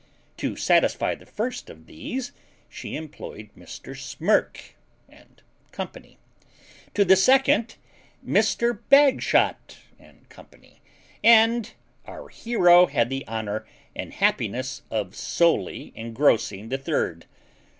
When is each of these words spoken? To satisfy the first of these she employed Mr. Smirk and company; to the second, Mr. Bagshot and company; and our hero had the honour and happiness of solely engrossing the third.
To 0.37 0.55
satisfy 0.55 1.13
the 1.13 1.27
first 1.27 1.69
of 1.69 1.85
these 1.85 2.31
she 2.67 2.95
employed 2.95 3.51
Mr. 3.55 3.95
Smirk 3.95 4.73
and 5.07 5.43
company; 5.71 6.17
to 6.95 7.05
the 7.05 7.15
second, 7.15 7.75
Mr. 8.25 8.79
Bagshot 8.89 9.77
and 9.99 10.27
company; 10.27 10.81
and 11.23 11.73
our 12.07 12.29
hero 12.29 12.87
had 12.87 13.11
the 13.11 13.27
honour 13.27 13.67
and 13.95 14.13
happiness 14.13 14.81
of 14.89 15.13
solely 15.15 15.93
engrossing 15.95 16.69
the 16.69 16.79
third. 16.79 17.27